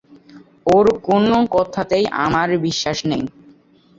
[0.67, 1.25] ওর কোন
[1.55, 3.23] কথাতেই আমার বিশ্বাস নেই।